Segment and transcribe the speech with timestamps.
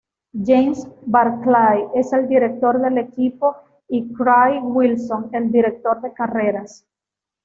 [0.33, 3.55] James Barclay es el director del equipo
[3.87, 6.87] y Craig Wilson el director de carreras.